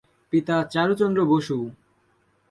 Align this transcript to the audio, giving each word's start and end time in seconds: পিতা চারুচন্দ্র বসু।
পিতা 0.33 0.57
চারুচন্দ্র 0.73 1.19
বসু। 1.25 1.57